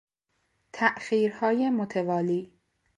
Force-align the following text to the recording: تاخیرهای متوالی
تاخیرهای 0.73 1.69
متوالی 1.69 2.53